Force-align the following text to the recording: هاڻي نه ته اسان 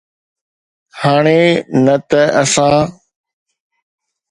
هاڻي 1.01 1.43
نه 1.85 1.95
ته 2.09 2.21
اسان 2.41 2.77